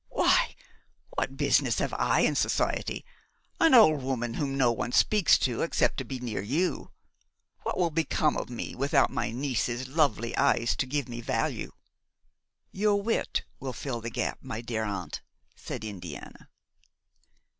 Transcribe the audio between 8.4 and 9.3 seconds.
me without my